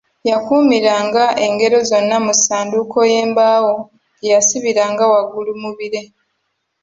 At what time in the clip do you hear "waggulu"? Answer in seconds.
5.13-5.51